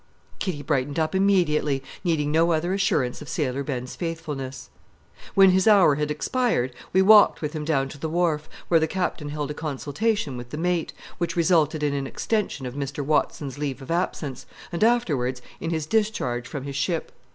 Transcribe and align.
Kitty 0.39 0.63
brightened 0.63 0.97
up 0.97 1.13
immediately, 1.13 1.83
needing 2.03 2.31
no 2.31 2.53
other 2.53 2.73
assurance 2.73 3.21
of 3.21 3.29
Sailor 3.29 3.61
Ben's 3.63 3.95
faithfulness. 3.95 4.71
When 5.35 5.51
his 5.51 5.67
hour 5.67 5.93
had 5.93 6.09
expired, 6.09 6.73
we 6.91 7.03
walked 7.03 7.39
with 7.43 7.53
him 7.53 7.63
down 7.63 7.87
to 7.89 7.99
the 7.99 8.09
wharf, 8.09 8.49
where 8.67 8.79
the 8.79 8.87
Captain 8.87 9.29
held 9.29 9.51
a 9.51 9.53
consultation 9.53 10.37
with 10.37 10.49
the 10.49 10.57
mate, 10.57 10.91
which 11.19 11.35
resulted 11.35 11.83
in 11.83 11.93
an 11.93 12.07
extension 12.07 12.65
of 12.65 12.73
Mr. 12.73 13.05
Watson's 13.05 13.59
leave 13.59 13.79
of 13.79 13.91
absence, 13.91 14.47
and 14.71 14.83
afterwards 14.83 15.39
in 15.59 15.69
his 15.69 15.85
discharge 15.85 16.47
from 16.47 16.63
his 16.63 16.75
ship. 16.75 17.11